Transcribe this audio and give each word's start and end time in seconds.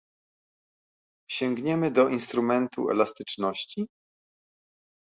Sięgniemy 1.29 1.91
do 1.91 2.07
instrumentu 2.09 2.89
elastyczności? 2.89 3.87